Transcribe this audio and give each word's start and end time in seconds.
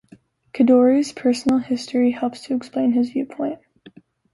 Kedourie's 0.51 1.13
personal 1.13 1.59
history 1.59 2.09
helps 2.09 2.41
to 2.47 2.55
explain 2.55 2.93
his 2.93 3.11
viewpoint. 3.11 3.59